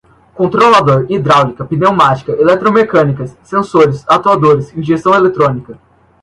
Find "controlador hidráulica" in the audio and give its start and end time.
0.33-1.63